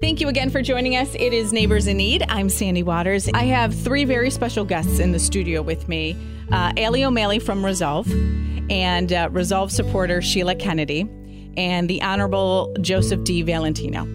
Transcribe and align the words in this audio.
Thank 0.00 0.22
you 0.22 0.28
again 0.28 0.48
for 0.48 0.62
joining 0.62 0.96
us. 0.96 1.14
It 1.14 1.34
is 1.34 1.52
Neighbors 1.52 1.86
in 1.86 1.98
Need. 1.98 2.24
I'm 2.26 2.48
Sandy 2.48 2.82
Waters. 2.82 3.28
I 3.34 3.44
have 3.44 3.74
three 3.74 4.06
very 4.06 4.30
special 4.30 4.64
guests 4.64 4.98
in 4.98 5.12
the 5.12 5.18
studio 5.18 5.60
with 5.60 5.90
me 5.90 6.16
uh, 6.50 6.72
Alli 6.78 7.04
O'Malley 7.04 7.38
from 7.38 7.62
Resolve, 7.62 8.10
and 8.70 9.12
uh, 9.12 9.28
Resolve 9.30 9.70
supporter 9.70 10.22
Sheila 10.22 10.54
Kennedy, 10.54 11.02
and 11.58 11.90
the 11.90 12.00
Honorable 12.00 12.74
Joseph 12.80 13.24
D. 13.24 13.42
Valentino. 13.42 14.06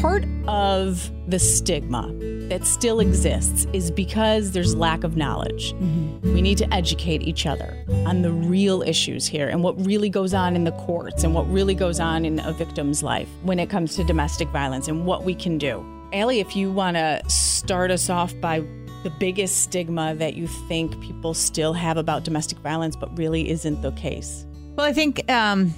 Part 0.00 0.24
of 0.46 1.10
the 1.26 1.40
stigma 1.40 2.06
that 2.48 2.66
still 2.66 3.00
exists 3.00 3.66
is 3.72 3.90
because 3.90 4.52
there's 4.52 4.74
lack 4.74 5.04
of 5.04 5.16
knowledge. 5.16 5.72
Mm-hmm. 5.74 6.34
We 6.34 6.42
need 6.42 6.58
to 6.58 6.74
educate 6.74 7.22
each 7.22 7.46
other 7.46 7.76
on 8.06 8.22
the 8.22 8.32
real 8.32 8.82
issues 8.82 9.26
here 9.26 9.48
and 9.48 9.62
what 9.62 9.84
really 9.84 10.08
goes 10.08 10.34
on 10.34 10.56
in 10.56 10.64
the 10.64 10.72
courts 10.72 11.24
and 11.24 11.34
what 11.34 11.50
really 11.50 11.74
goes 11.74 12.00
on 12.00 12.24
in 12.24 12.40
a 12.40 12.52
victim's 12.52 13.02
life 13.02 13.28
when 13.42 13.58
it 13.58 13.68
comes 13.70 13.96
to 13.96 14.04
domestic 14.04 14.48
violence 14.48 14.88
and 14.88 15.06
what 15.06 15.24
we 15.24 15.34
can 15.34 15.58
do. 15.58 15.84
Alli, 16.12 16.40
if 16.40 16.56
you 16.56 16.72
want 16.72 16.96
to 16.96 17.20
start 17.28 17.90
us 17.90 18.08
off 18.08 18.34
by 18.40 18.60
the 19.02 19.10
biggest 19.10 19.62
stigma 19.62 20.14
that 20.16 20.34
you 20.34 20.46
think 20.68 20.98
people 21.00 21.34
still 21.34 21.72
have 21.72 21.96
about 21.96 22.24
domestic 22.24 22.58
violence, 22.58 22.96
but 22.96 23.16
really 23.16 23.48
isn't 23.50 23.80
the 23.82 23.92
case. 23.92 24.44
Well, 24.76 24.86
I 24.86 24.92
think 24.92 25.30
um, 25.30 25.72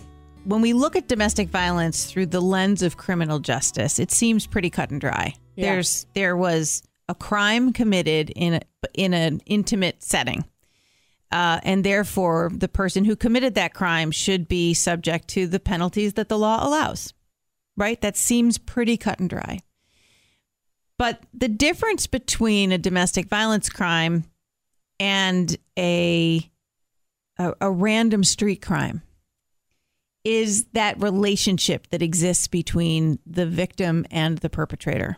when 0.45 0.63
we 0.63 0.73
look 0.73 0.97
at 0.97 1.09
domestic 1.09 1.49
violence 1.49 2.07
through 2.07 2.27
the 2.27 2.41
lens 2.41 2.83
of 2.83 2.97
criminal 2.97 3.39
justice, 3.39 3.99
it 3.99 4.11
seems 4.11 4.47
pretty 4.47 4.71
cut 4.71 4.91
and 4.91 5.01
dry. 5.01 5.35
Yeah. 5.57 5.73
There's 5.73 6.07
there 6.15 6.37
was 6.37 6.83
a 7.09 7.15
crime 7.15 7.73
committed 7.73 8.31
in 8.31 8.55
a, 8.55 8.61
in 8.95 9.13
an 9.13 9.41
intimate 9.47 10.03
setting. 10.03 10.45
Uh, 11.33 11.61
and 11.63 11.85
therefore, 11.85 12.51
the 12.53 12.69
person 12.69 13.05
who 13.05 13.15
committed 13.15 13.55
that 13.55 13.75
crime 13.75 14.11
should 14.11 14.49
be 14.49 14.75
subject 14.75 15.29
to 15.29 15.47
the 15.47 15.61
penalties 15.61 16.15
that 16.15 16.29
the 16.29 16.39
law 16.39 16.67
allows. 16.67 17.13
Right? 17.77 18.01
That 18.01 18.17
seems 18.17 18.59
pretty 18.59 18.97
cut 18.97 19.21
and 19.21 19.31
dry. 19.31 19.61
But 20.99 21.23
the 21.33 21.49
difference 21.49 22.07
between 22.07 22.73
a 22.73 22.79
domestic 22.79 23.27
violence 23.27 23.69
crime 23.71 24.25
and 24.99 25.57
a, 25.79 26.51
a, 27.39 27.55
a 27.61 27.71
random 27.71 28.23
street 28.23 28.61
crime 28.61 29.03
is 30.25 30.65
that 30.75 31.01
relationship 31.01 31.89
that 31.89 32.03
exists 32.03 32.49
between 32.49 33.19
the 33.25 33.47
victim 33.47 34.05
and 34.11 34.39
the 34.39 34.51
perpetrator 34.51 35.17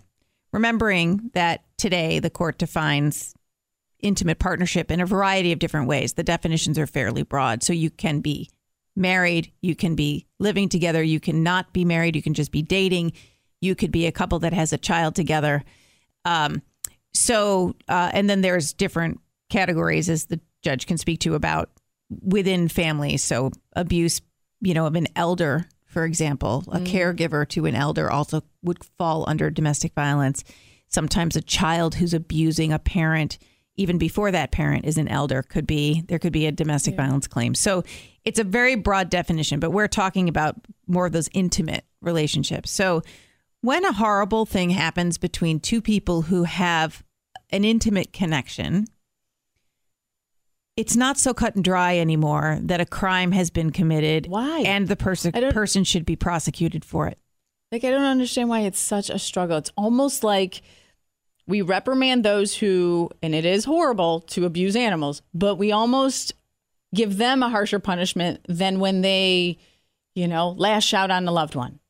remembering 0.53 1.31
that 1.35 1.65
today 1.77 2.19
the 2.19 2.31
court 2.31 2.59
defines 2.59 3.35
intimate 4.01 4.39
partnership 4.39 4.91
in 4.91 5.01
a 5.01 5.07
variety 5.07 5.53
of 5.53 5.59
different 5.59 5.87
ways. 5.87 6.15
The 6.15 6.25
definitions 6.25 6.79
are 6.79 6.87
fairly 6.87 7.23
broad. 7.23 7.63
So 7.63 7.73
you 7.73 7.91
can 7.91 8.21
be 8.21 8.51
married, 8.95 9.51
you 9.63 9.75
can 9.75 9.95
be 9.95 10.27
living 10.39 10.69
together, 10.69 11.03
you 11.03 11.21
can 11.21 11.43
not 11.43 11.73
be 11.73 11.85
married, 11.85 12.17
you 12.17 12.23
can 12.23 12.35
just 12.35 12.53
be 12.53 12.63
dating, 12.63 13.13
you 13.61 13.75
could 13.75 13.93
be 13.93 14.07
a 14.07 14.13
couple 14.13 14.41
that 14.41 14.53
has 14.53 14.73
a 14.73 14.79
child 14.79 15.15
together. 15.15 15.65
Um, 16.25 16.63
so, 17.15 17.75
uh, 17.89 18.11
and 18.13 18.29
then 18.29 18.41
there's 18.41 18.73
different 18.73 19.21
categories 19.49 20.11
as 20.11 20.27
the 20.27 20.41
judge 20.63 20.87
can 20.87 20.99
speak 20.99 21.21
to 21.21 21.35
about 21.35 21.71
within 22.23 22.69
families. 22.69 23.23
So 23.23 23.53
abuse, 23.75 24.21
you 24.61 24.75
know, 24.75 24.87
of 24.87 24.97
an 24.97 25.07
elder 25.17 25.67
for 25.93 26.07
example, 26.07 26.65
a 26.73 26.79
mm. 26.79 26.87
caregiver 26.87 27.47
to 27.51 27.67
an 27.67 27.75
elder 27.75 28.11
also 28.11 28.43
would 28.63 28.83
fall 28.97 29.29
under 29.29 29.51
domestic 29.51 29.93
violence. 29.95 30.43
Sometimes 30.89 31.37
a 31.37 31.43
child 31.43 31.97
who's 31.97 32.15
abusing 32.15 32.73
a 32.73 32.79
parent, 32.79 33.39
even 33.77 33.99
before 33.99 34.31
that 34.31 34.53
parent 34.53 34.87
is 34.87 34.97
an 34.97 35.07
elder, 35.07 35.43
could 35.43 35.67
be 35.67 36.03
there 36.09 36.19
could 36.19 36.33
be 36.33 36.47
a 36.47 36.53
domestic 36.53 36.95
yeah. 36.95 37.05
violence 37.05 37.27
claim. 37.27 37.55
So 37.55 37.85
it's 38.25 38.39
a 38.39 38.45
very 38.45 38.75
broad 38.75 39.11
definition, 39.11 39.61
but 39.61 39.71
we're 39.71 39.87
talking 39.87 40.31
about 40.31 40.57
more 40.87 41.05
of 41.05 41.13
those 41.13 41.29
intimate 41.35 41.85
relationships. 42.01 42.71
So 42.71 43.03
when 43.61 43.85
a 43.85 43.93
horrible 43.93 44.47
thing 44.47 44.71
happens 44.71 45.19
between 45.19 45.61
two 45.61 45.83
people 45.83 46.23
who 46.23 46.45
have 46.45 47.05
an 47.51 47.65
intimate 47.65 48.15
connection, 48.15 48.87
it's 50.77 50.97
not 50.97 51.19
so 51.19 51.35
cut 51.35 51.55
and 51.55 51.65
dry 51.65 51.99
anymore 51.99 52.59
that 52.63 52.81
a 52.81 52.87
crime 52.87 53.33
has 53.33 53.51
been 53.51 53.71
committed. 53.71 54.27
Why? 54.27 54.61
And 54.61 54.89
the 54.89 54.97
person 54.97 55.33
person 55.33 55.85
should 55.85 56.05
be 56.05 56.17
prosecuted 56.17 56.85
for 56.85 57.07
it. 57.09 57.19
Like 57.71 57.85
I 57.85 57.91
don't 57.91 58.03
understand 58.03 58.49
why 58.49 58.61
it's 58.61 58.81
such 58.81 59.11
a 59.11 59.19
struggle. 59.19 59.59
It's 59.59 59.73
almost 59.77 60.25
like 60.25 60.63
we 61.47 61.63
reprimand 61.63 62.25
those 62.25 62.57
who 62.57 63.11
and 63.23 63.35
it 63.35 63.45
is 63.45 63.65
horrible 63.65 64.21
to 64.21 64.47
abuse 64.47 64.77
animals, 64.77 65.23
but 65.35 65.57
we 65.57 65.73
almost 65.73 66.33
give 66.95 67.17
them 67.17 67.43
a 67.43 67.51
harsher 67.51 67.79
punishment 67.79 68.41
than 68.49 68.79
when 68.79 69.01
they, 69.01 69.59
you 70.15 70.29
know, 70.29 70.51
lash 70.51 70.95
out 70.95 71.11
on 71.11 71.25
the 71.25 71.33
loved 71.33 71.55
one. 71.55 71.81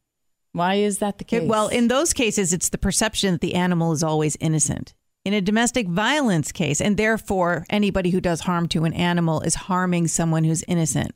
Why 0.52 0.74
is 0.74 0.98
that 0.98 1.18
the 1.18 1.24
case? 1.24 1.48
Well, 1.48 1.68
in 1.68 1.88
those 1.88 2.12
cases 2.12 2.52
it's 2.52 2.68
the 2.68 2.78
perception 2.78 3.34
that 3.34 3.40
the 3.40 3.54
animal 3.54 3.92
is 3.92 4.02
always 4.02 4.36
innocent 4.40 4.94
in 5.24 5.34
a 5.34 5.40
domestic 5.40 5.88
violence 5.88 6.50
case, 6.52 6.80
and 6.80 6.96
therefore 6.96 7.64
anybody 7.70 8.10
who 8.10 8.20
does 8.20 8.40
harm 8.40 8.68
to 8.68 8.84
an 8.84 8.92
animal 8.92 9.40
is 9.40 9.54
harming 9.54 10.08
someone 10.08 10.44
who's 10.44 10.64
innocent. 10.66 11.12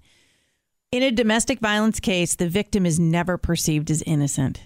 In 0.93 1.03
a 1.03 1.11
domestic 1.11 1.59
violence 1.59 1.99
case, 1.99 2.37
the 2.37 2.49
victim 2.49 2.87
is 2.87 3.01
never 3.01 3.37
perceived 3.37 3.91
as 3.91 4.03
innocent. 4.03 4.63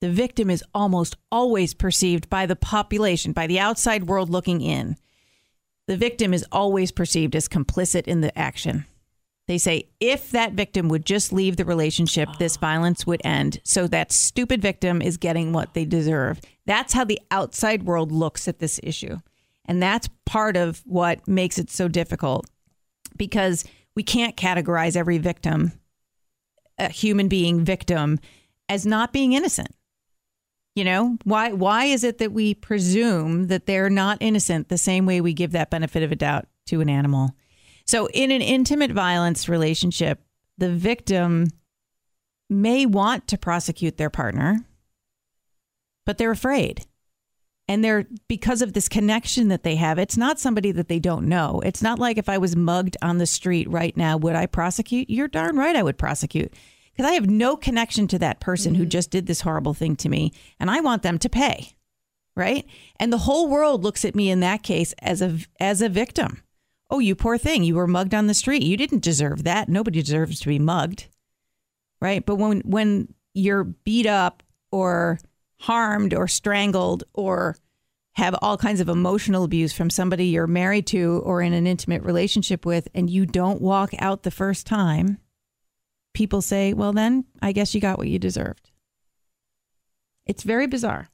The 0.00 0.10
victim 0.10 0.50
is 0.50 0.64
almost 0.74 1.16
always 1.30 1.74
perceived 1.74 2.28
by 2.28 2.46
the 2.46 2.56
population, 2.56 3.32
by 3.32 3.46
the 3.46 3.58
outside 3.58 4.04
world 4.04 4.30
looking 4.30 4.60
in. 4.60 4.96
The 5.86 5.96
victim 5.96 6.32
is 6.32 6.46
always 6.52 6.92
perceived 6.92 7.34
as 7.34 7.48
complicit 7.48 8.06
in 8.06 8.20
the 8.20 8.36
action. 8.38 8.84
They 9.52 9.58
say 9.58 9.90
if 10.00 10.30
that 10.30 10.54
victim 10.54 10.88
would 10.88 11.04
just 11.04 11.30
leave 11.30 11.58
the 11.58 11.66
relationship, 11.66 12.26
this 12.38 12.56
violence 12.56 13.06
would 13.06 13.20
end. 13.22 13.60
So 13.64 13.86
that 13.88 14.10
stupid 14.10 14.62
victim 14.62 15.02
is 15.02 15.18
getting 15.18 15.52
what 15.52 15.74
they 15.74 15.84
deserve. 15.84 16.40
That's 16.64 16.94
how 16.94 17.04
the 17.04 17.20
outside 17.30 17.82
world 17.82 18.12
looks 18.12 18.48
at 18.48 18.60
this 18.60 18.80
issue. 18.82 19.18
And 19.66 19.82
that's 19.82 20.08
part 20.24 20.56
of 20.56 20.80
what 20.86 21.28
makes 21.28 21.58
it 21.58 21.70
so 21.70 21.86
difficult 21.86 22.48
because 23.18 23.66
we 23.94 24.02
can't 24.02 24.38
categorize 24.38 24.96
every 24.96 25.18
victim, 25.18 25.72
a 26.78 26.88
human 26.88 27.28
being 27.28 27.62
victim, 27.62 28.20
as 28.70 28.86
not 28.86 29.12
being 29.12 29.34
innocent. 29.34 29.74
You 30.74 30.84
know, 30.84 31.18
why 31.24 31.52
why 31.52 31.84
is 31.84 32.04
it 32.04 32.16
that 32.16 32.32
we 32.32 32.54
presume 32.54 33.48
that 33.48 33.66
they're 33.66 33.90
not 33.90 34.16
innocent 34.22 34.70
the 34.70 34.78
same 34.78 35.04
way 35.04 35.20
we 35.20 35.34
give 35.34 35.52
that 35.52 35.68
benefit 35.68 36.02
of 36.02 36.10
a 36.10 36.16
doubt 36.16 36.46
to 36.68 36.80
an 36.80 36.88
animal? 36.88 37.36
So, 37.86 38.08
in 38.08 38.30
an 38.30 38.42
intimate 38.42 38.92
violence 38.92 39.48
relationship, 39.48 40.20
the 40.58 40.70
victim 40.70 41.48
may 42.48 42.86
want 42.86 43.26
to 43.28 43.38
prosecute 43.38 43.96
their 43.96 44.10
partner, 44.10 44.64
but 46.04 46.18
they're 46.18 46.30
afraid. 46.30 46.84
And 47.68 47.82
they're 47.82 48.06
because 48.28 48.60
of 48.60 48.72
this 48.72 48.88
connection 48.88 49.48
that 49.48 49.62
they 49.62 49.76
have, 49.76 49.98
it's 49.98 50.16
not 50.16 50.38
somebody 50.38 50.72
that 50.72 50.88
they 50.88 50.98
don't 50.98 51.28
know. 51.28 51.62
It's 51.64 51.82
not 51.82 51.98
like 51.98 52.18
if 52.18 52.28
I 52.28 52.38
was 52.38 52.56
mugged 52.56 52.96
on 53.00 53.18
the 53.18 53.26
street 53.26 53.70
right 53.70 53.96
now, 53.96 54.16
would 54.16 54.34
I 54.34 54.46
prosecute? 54.46 55.08
You're 55.08 55.28
darn 55.28 55.56
right 55.56 55.76
I 55.76 55.82
would 55.82 55.96
prosecute. 55.96 56.52
Because 56.92 57.10
I 57.10 57.14
have 57.14 57.30
no 57.30 57.56
connection 57.56 58.06
to 58.08 58.18
that 58.18 58.40
person 58.40 58.72
mm-hmm. 58.72 58.82
who 58.82 58.86
just 58.86 59.10
did 59.10 59.26
this 59.26 59.40
horrible 59.40 59.72
thing 59.72 59.96
to 59.96 60.10
me, 60.10 60.32
and 60.60 60.70
I 60.70 60.80
want 60.80 61.02
them 61.02 61.18
to 61.20 61.28
pay. 61.28 61.72
Right? 62.36 62.66
And 62.96 63.12
the 63.12 63.18
whole 63.18 63.48
world 63.48 63.82
looks 63.82 64.04
at 64.04 64.14
me 64.14 64.30
in 64.30 64.40
that 64.40 64.62
case 64.62 64.94
as 65.00 65.22
a 65.22 65.38
as 65.60 65.82
a 65.82 65.88
victim 65.88 66.42
oh, 66.92 66.98
you 66.98 67.16
poor 67.16 67.38
thing, 67.38 67.64
you 67.64 67.74
were 67.74 67.86
mugged 67.86 68.14
on 68.14 68.26
the 68.26 68.34
street. 68.34 68.62
You 68.62 68.76
didn't 68.76 69.02
deserve 69.02 69.44
that. 69.44 69.68
Nobody 69.68 70.02
deserves 70.02 70.38
to 70.40 70.48
be 70.48 70.58
mugged. 70.58 71.08
Right? 72.00 72.24
But 72.24 72.36
when 72.36 72.60
when 72.60 73.14
you're 73.32 73.64
beat 73.64 74.06
up 74.06 74.42
or 74.70 75.18
harmed 75.60 76.12
or 76.12 76.28
strangled 76.28 77.04
or 77.14 77.56
have 78.14 78.36
all 78.42 78.58
kinds 78.58 78.80
of 78.80 78.90
emotional 78.90 79.44
abuse 79.44 79.72
from 79.72 79.88
somebody 79.88 80.26
you're 80.26 80.46
married 80.46 80.86
to 80.88 81.22
or 81.24 81.40
in 81.40 81.54
an 81.54 81.66
intimate 81.66 82.02
relationship 82.02 82.66
with 82.66 82.86
and 82.94 83.08
you 83.08 83.24
don't 83.24 83.62
walk 83.62 83.92
out 83.98 84.22
the 84.22 84.30
first 84.30 84.66
time, 84.66 85.16
people 86.12 86.42
say, 86.42 86.74
well, 86.74 86.92
then 86.92 87.24
I 87.40 87.52
guess 87.52 87.74
you 87.74 87.80
got 87.80 87.96
what 87.96 88.08
you 88.08 88.18
deserved. 88.18 88.70
It's 90.26 90.42
very 90.42 90.66
bizarre. 90.66 91.08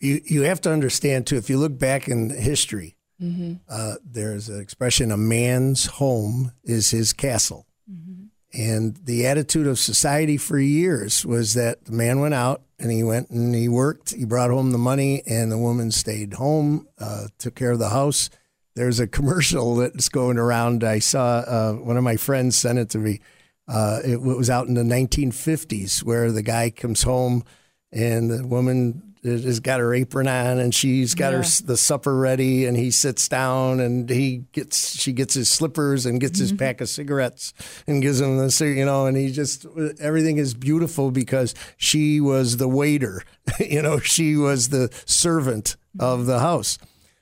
You, 0.00 0.20
you 0.24 0.42
have 0.42 0.60
to 0.62 0.70
understand, 0.70 1.26
too, 1.26 1.36
if 1.36 1.48
you 1.48 1.56
look 1.56 1.78
back 1.78 2.06
in 2.06 2.30
history, 2.30 2.97
Mm-hmm. 3.22 3.54
Uh, 3.68 3.94
there's 4.04 4.48
an 4.48 4.60
expression: 4.60 5.10
"A 5.10 5.16
man's 5.16 5.86
home 5.86 6.52
is 6.64 6.90
his 6.90 7.12
castle," 7.12 7.66
mm-hmm. 7.90 8.26
and 8.52 8.96
the 9.04 9.26
attitude 9.26 9.66
of 9.66 9.78
society 9.78 10.36
for 10.36 10.58
years 10.58 11.26
was 11.26 11.54
that 11.54 11.86
the 11.86 11.92
man 11.92 12.20
went 12.20 12.34
out 12.34 12.62
and 12.78 12.92
he 12.92 13.02
went 13.02 13.30
and 13.30 13.54
he 13.54 13.68
worked, 13.68 14.14
he 14.14 14.24
brought 14.24 14.50
home 14.50 14.70
the 14.70 14.78
money, 14.78 15.22
and 15.26 15.50
the 15.50 15.58
woman 15.58 15.90
stayed 15.90 16.34
home, 16.34 16.86
uh, 16.98 17.26
took 17.38 17.56
care 17.56 17.72
of 17.72 17.80
the 17.80 17.88
house. 17.88 18.30
There's 18.76 19.00
a 19.00 19.06
commercial 19.08 19.74
that's 19.76 20.08
going 20.08 20.38
around. 20.38 20.84
I 20.84 21.00
saw 21.00 21.38
uh, 21.38 21.72
one 21.72 21.96
of 21.96 22.04
my 22.04 22.16
friends 22.16 22.56
sent 22.56 22.78
it 22.78 22.90
to 22.90 22.98
me. 22.98 23.20
Uh, 23.66 24.00
it 24.04 24.22
was 24.22 24.48
out 24.48 24.68
in 24.68 24.74
the 24.74 24.82
1950s 24.82 26.02
where 26.02 26.32
the 26.32 26.42
guy 26.42 26.70
comes 26.70 27.02
home 27.02 27.44
and 27.92 28.30
the 28.30 28.46
woman 28.46 29.07
has 29.22 29.60
got 29.60 29.80
her 29.80 29.94
apron 29.94 30.28
on 30.28 30.58
and 30.58 30.74
she's 30.74 31.14
got 31.14 31.32
Yeah. 31.32 31.38
her 31.38 31.62
the 31.64 31.76
supper 31.76 32.16
ready 32.16 32.66
and 32.66 32.76
he 32.76 32.90
sits 32.90 33.28
down 33.28 33.80
and 33.80 34.08
he 34.08 34.44
gets 34.52 34.98
she 34.98 35.12
gets 35.12 35.34
his 35.34 35.50
slippers 35.50 36.06
and 36.06 36.20
gets 36.20 36.38
his 36.38 36.50
mm-hmm. 36.50 36.58
pack 36.58 36.80
of 36.80 36.88
cigarettes 36.88 37.52
and 37.86 38.02
gives 38.02 38.20
him 38.20 38.36
the 38.38 38.74
you 38.76 38.84
know 38.84 39.06
and 39.06 39.16
he 39.16 39.30
just 39.30 39.66
uh, 39.66 39.88
everything 40.00 40.38
is 40.38 40.54
beautiful 40.54 41.10
because 41.10 41.54
she 41.76 42.20
was 42.20 42.56
the 42.56 42.68
waiter 42.68 43.22
you 43.60 43.82
know 43.82 43.98
she 43.98 44.36
was 44.36 44.68
the 44.68 44.88
servant 45.06 45.76
of 45.98 46.26
the 46.26 46.38
house 46.38 46.78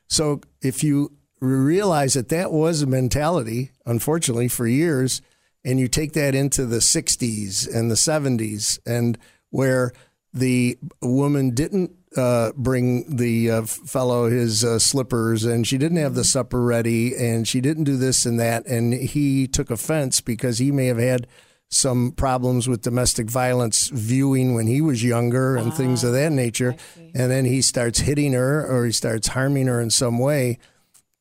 so 0.08 0.40
if 0.62 0.84
you 0.84 1.12
realize 1.40 2.14
that 2.14 2.28
that 2.28 2.52
was 2.52 2.82
a 2.82 2.86
mentality 2.86 3.70
unfortunately 3.84 4.48
for 4.48 4.66
years 4.66 5.22
and 5.64 5.80
you 5.80 5.88
take 5.88 6.12
that 6.12 6.34
into 6.34 6.64
the 6.64 6.78
60s 6.78 7.72
and 7.74 7.90
the 7.90 7.96
70s 7.96 8.78
and 8.86 9.18
where 9.50 9.92
the 10.36 10.78
woman 11.00 11.50
didn't 11.50 11.92
uh, 12.16 12.52
bring 12.56 13.16
the 13.16 13.50
uh, 13.50 13.62
fellow 13.62 14.30
his 14.30 14.64
uh, 14.64 14.78
slippers 14.78 15.44
and 15.44 15.66
she 15.66 15.76
didn't 15.76 15.98
have 15.98 16.14
the 16.14 16.24
supper 16.24 16.62
ready 16.62 17.14
and 17.14 17.46
she 17.46 17.60
didn't 17.60 17.84
do 17.84 17.96
this 17.96 18.24
and 18.24 18.40
that 18.40 18.66
and 18.66 18.94
he 18.94 19.46
took 19.46 19.70
offense 19.70 20.20
because 20.20 20.58
he 20.58 20.72
may 20.72 20.86
have 20.86 20.98
had 20.98 21.26
some 21.68 22.12
problems 22.12 22.68
with 22.68 22.82
domestic 22.82 23.28
violence 23.28 23.88
viewing 23.88 24.54
when 24.54 24.66
he 24.66 24.80
was 24.80 25.02
younger 25.02 25.56
and 25.56 25.74
things 25.74 26.04
of 26.04 26.12
that 26.12 26.30
nature. 26.30 26.76
And 26.96 27.30
then 27.30 27.44
he 27.44 27.60
starts 27.60 28.00
hitting 28.00 28.34
her 28.34 28.64
or 28.64 28.86
he 28.86 28.92
starts 28.92 29.28
harming 29.28 29.66
her 29.66 29.80
in 29.80 29.90
some 29.90 30.18
way 30.18 30.58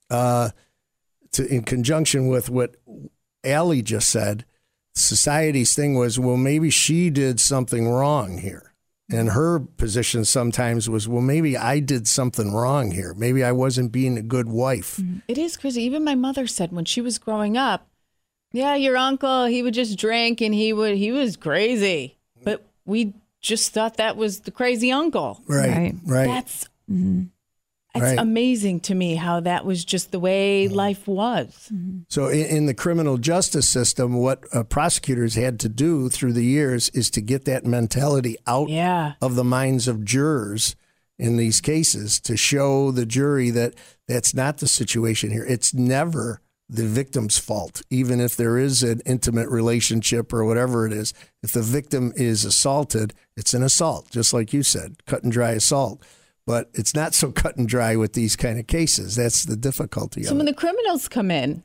uh, 0.09 0.49
to, 1.31 1.47
in 1.47 1.63
conjunction 1.63 2.27
with 2.27 2.49
what 2.49 2.75
Alli 3.43 3.81
just 3.81 4.09
said, 4.09 4.45
society's 4.93 5.73
thing 5.73 5.95
was, 5.95 6.19
well, 6.19 6.37
maybe 6.37 6.69
she 6.69 7.09
did 7.09 7.39
something 7.39 7.89
wrong 7.89 8.37
here. 8.37 8.74
And 9.11 9.29
her 9.29 9.59
position 9.59 10.25
sometimes 10.25 10.89
was, 10.89 11.07
well, 11.07 11.21
maybe 11.21 11.55
I 11.55 11.79
did 11.79 12.07
something 12.07 12.53
wrong 12.53 12.89
here. 12.89 13.13
Maybe 13.13 13.43
I 13.43 13.51
wasn't 13.51 13.91
being 13.91 14.17
a 14.17 14.23
good 14.23 14.49
wife. 14.49 14.97
Mm-hmm. 14.97 15.19
It 15.27 15.37
is 15.37 15.57
crazy. 15.57 15.83
Even 15.83 16.03
my 16.03 16.15
mother 16.15 16.47
said 16.47 16.71
when 16.71 16.85
she 16.85 17.01
was 17.01 17.19
growing 17.19 17.55
up, 17.55 17.87
yeah, 18.51 18.75
your 18.75 18.97
uncle, 18.97 19.45
he 19.45 19.61
would 19.61 19.75
just 19.75 19.99
drink 19.99 20.41
and 20.41 20.55
he 20.55 20.73
would 20.73 20.95
he 20.95 21.11
was 21.11 21.37
crazy. 21.37 22.17
But 22.43 22.65
we 22.85 23.13
just 23.41 23.73
thought 23.73 23.97
that 23.97 24.17
was 24.17 24.41
the 24.41 24.51
crazy 24.51 24.91
uncle. 24.91 25.41
Right. 25.45 25.69
Right. 25.69 25.95
Right. 26.05 26.27
That's 26.27 26.63
mm-hmm. 26.89 27.25
It's 27.95 28.01
Right. 28.03 28.19
amazing 28.19 28.81
to 28.81 28.95
me 28.95 29.15
how 29.15 29.39
that 29.39 29.65
was 29.65 29.83
just 29.85 30.11
the 30.11 30.19
way 30.19 30.67
life 30.67 31.07
was. 31.07 31.71
So, 32.09 32.27
in, 32.27 32.45
in 32.45 32.65
the 32.65 32.73
criminal 32.73 33.17
justice 33.17 33.67
system, 33.67 34.13
what 34.15 34.43
uh, 34.53 34.63
prosecutors 34.63 35.35
had 35.35 35.59
to 35.61 35.69
do 35.69 36.09
through 36.09 36.33
the 36.33 36.43
years 36.45 36.89
is 36.89 37.09
to 37.11 37.21
get 37.21 37.45
that 37.45 37.65
mentality 37.65 38.37
out 38.45 38.69
Yeah. 38.69 39.13
of 39.21 39.35
the 39.35 39.43
minds 39.43 39.87
of 39.87 40.03
jurors 40.03 40.75
in 41.17 41.37
these 41.37 41.61
cases 41.61 42.19
to 42.21 42.35
show 42.35 42.91
the 42.91 43.05
jury 43.05 43.49
that 43.51 43.73
that's 44.07 44.33
not 44.33 44.57
the 44.57 44.67
situation 44.67 45.31
here. 45.31 45.45
It's 45.45 45.73
never 45.73 46.41
the 46.67 46.83
victim's 46.85 47.37
fault, 47.37 47.83
even 47.91 48.19
if 48.19 48.35
there 48.35 48.57
is 48.57 48.81
an 48.83 48.99
intimate 49.05 49.47
relationship 49.49 50.33
or 50.33 50.43
whatever 50.43 50.85
it 50.87 50.91
is. 50.91 51.13
If 51.43 51.51
the 51.51 51.61
victim 51.61 52.11
is 52.15 52.43
assaulted, 52.43 53.13
it's 53.37 53.53
an 53.53 53.61
assault, 53.63 54.09
just 54.09 54.33
like 54.33 54.51
you 54.51 54.63
said, 54.63 54.95
cut 55.05 55.23
and 55.23 55.31
dry 55.31 55.51
assault. 55.51 56.01
But 56.47 56.69
it's 56.73 56.93
not 56.93 57.13
so 57.15 57.31
cut 57.31 57.57
and 57.57 57.67
dry 57.67 57.95
with 57.95 58.13
these 58.13 58.35
kind 58.35 58.59
of 58.59 58.67
cases. 58.67 59.15
That's 59.15 59.45
the 59.45 59.55
difficulty 59.55 60.23
So 60.23 60.31
of 60.31 60.37
when 60.37 60.47
it. 60.47 60.51
the 60.51 60.55
criminals 60.57 61.07
come 61.07 61.31
in, 61.31 61.63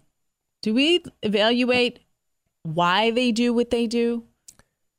do 0.62 0.72
we 0.74 1.04
evaluate 1.22 2.00
why 2.62 3.10
they 3.10 3.30
do 3.32 3.52
what 3.52 3.70
they 3.70 3.86
do? 3.86 4.24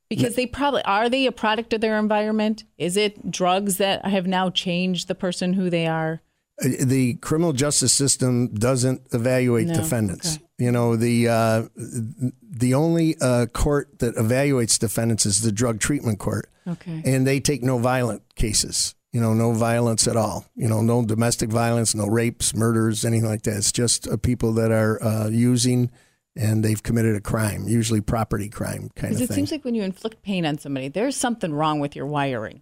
Because 0.09 0.35
they 0.35 0.45
probably 0.45 0.83
are 0.83 1.09
they 1.09 1.25
a 1.25 1.31
product 1.31 1.73
of 1.73 1.81
their 1.81 1.97
environment? 1.97 2.65
Is 2.77 2.97
it 2.97 3.31
drugs 3.31 3.77
that 3.77 4.05
have 4.05 4.27
now 4.27 4.49
changed 4.49 5.07
the 5.07 5.15
person 5.15 5.53
who 5.53 5.69
they 5.69 5.87
are? 5.87 6.21
Uh, 6.63 6.67
the 6.81 7.13
criminal 7.15 7.53
justice 7.53 7.93
system 7.93 8.49
doesn't 8.53 9.01
evaluate 9.13 9.67
No, 9.67 9.73
defendants. 9.75 10.35
okay. 10.35 10.43
You 10.59 10.71
know, 10.71 10.95
the 10.97 11.27
uh, 11.29 11.63
the 11.75 12.73
only 12.75 13.15
uh, 13.21 13.45
court 13.47 13.97
that 13.99 14.15
evaluates 14.15 14.77
defendants 14.77 15.25
is 15.25 15.41
the 15.41 15.51
drug 15.51 15.79
treatment 15.79 16.19
court, 16.19 16.49
Okay. 16.67 17.01
and 17.05 17.25
they 17.25 17.39
take 17.39 17.63
no 17.63 17.79
violent 17.79 18.21
cases. 18.35 18.93
You 19.11 19.19
know, 19.19 19.33
no 19.33 19.51
violence 19.51 20.07
at 20.07 20.15
all. 20.15 20.45
You 20.55 20.69
know, 20.69 20.81
no 20.81 21.03
domestic 21.03 21.49
violence, 21.49 21.93
no 21.93 22.07
rapes, 22.07 22.55
murders, 22.55 23.03
anything 23.03 23.27
like 23.27 23.41
that. 23.43 23.57
It's 23.57 23.71
just 23.71 24.07
uh, 24.07 24.15
people 24.17 24.53
that 24.53 24.71
are 24.71 25.03
uh, 25.03 25.27
using 25.27 25.91
and 26.35 26.63
they've 26.63 26.81
committed 26.81 27.15
a 27.15 27.21
crime, 27.21 27.67
usually 27.67 27.99
property 27.99 28.47
crime 28.47 28.89
kind 28.95 29.13
Because 29.13 29.21
of 29.21 29.31
it 29.31 29.33
seems 29.33 29.51
like 29.51 29.65
when 29.65 29.75
you 29.75 29.83
inflict 29.83 30.21
pain 30.23 30.45
on 30.45 30.57
somebody, 30.57 30.87
there's 30.87 31.17
something 31.17 31.53
wrong 31.53 31.79
with 31.81 31.95
your 31.95 32.05
wiring. 32.05 32.61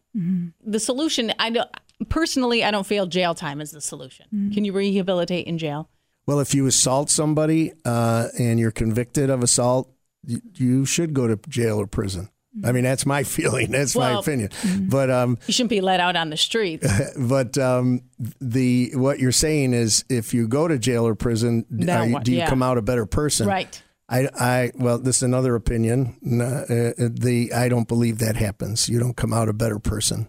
The 0.66 0.80
solution, 0.80 1.34
I 1.38 1.52
don't 1.52 1.70
personally, 2.10 2.64
I 2.64 2.72
don't 2.72 2.88
feel 2.88 3.06
jail 3.06 3.36
time 3.36 3.62
is 3.62 3.72
the 3.72 3.82
solution. 3.82 4.52
Can 4.54 4.66
you 4.66 4.74
rehabilitate 4.74 5.46
in 5.48 5.58
jail? 5.58 5.90
Well, 6.26 6.40
if 6.40 6.54
you 6.54 6.68
assault 6.68 7.10
somebody 7.10 7.74
uh, 7.86 8.30
and 8.38 8.60
you're 8.60 8.72
convicted 8.72 9.30
of 9.30 9.44
assault, 9.44 9.92
you, 10.26 10.42
you 10.56 10.86
should 10.86 11.14
go 11.14 11.28
to 11.28 11.40
jail 11.48 11.80
or 11.80 11.88
prison. 11.88 12.30
I 12.64 12.72
mean, 12.72 12.84
that's 12.84 13.06
my 13.06 13.24
feeling. 13.36 13.72
That's 13.72 13.96
my 13.96 14.18
opinion. 14.20 14.50
But 14.90 15.10
um, 15.10 15.38
You 15.48 15.54
shouldn't 15.54 15.70
be 15.70 15.82
let 15.82 16.00
out 16.00 16.16
on 16.16 16.30
the 16.30 16.38
streets. 16.38 16.88
but 17.18 17.58
um, 17.58 18.02
the 18.42 18.92
what 18.96 19.20
you're 19.20 19.32
saying 19.32 19.74
is, 19.74 20.04
if 20.10 20.34
you 20.34 20.48
go 20.48 20.68
to 20.68 20.78
jail 20.80 21.06
or 21.08 21.16
prison, 21.16 21.62
d- 21.74 21.86
Now 21.86 22.00
are 22.02 22.08
you- 22.08 22.20
do 22.22 22.32
you 22.32 22.38
Yeah. 22.40 22.50
come 22.50 22.62
out 22.64 22.78
a 22.78 22.82
better 22.82 23.06
person? 23.06 23.48
right. 23.48 23.82
I, 24.12 24.28
I 24.40 24.72
well, 24.76 24.98
this 24.98 25.18
is 25.18 25.24
another 25.24 25.54
opinion. 25.54 26.18
Uh, 26.26 26.66
the 26.98 27.52
I 27.56 27.70
don't 27.70 27.88
believe 27.88 28.18
that 28.18 28.36
happens. 28.38 28.90
You 28.90 28.98
don't 29.00 29.16
come 29.16 29.34
out 29.34 29.50
a 29.50 29.54
better 29.54 29.78
person, 29.78 30.28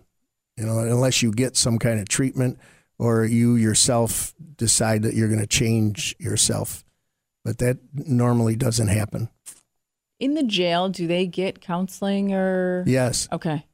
you 0.58 0.66
know, 0.66 0.80
unless 0.80 1.22
you 1.22 1.32
get 1.32 1.56
some 1.56 1.78
kind 1.78 1.98
of 1.98 2.06
treatment 2.06 2.58
or 2.98 3.24
you 3.24 3.56
yourself 3.56 4.34
decide 4.58 5.02
that 5.04 5.14
you're 5.14 5.28
going 5.28 5.40
to 5.40 5.46
change 5.46 6.14
yourself. 6.18 6.84
But 7.42 7.56
that 7.60 7.78
normally 7.94 8.54
doesn't 8.54 8.88
happen. 8.88 9.30
In 10.20 10.34
the 10.34 10.43
jail, 10.43 10.88
do 10.88 11.06
they 11.06 11.26
get 11.26 11.61
counseling 11.61 12.32
or? 12.32 12.84
Yes, 12.87 13.26
Okay. 13.32 13.64